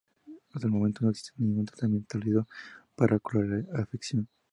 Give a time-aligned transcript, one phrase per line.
[0.55, 2.47] Hasta el momento no existe ningún tratamiento establecido
[2.95, 4.27] para curar la afección.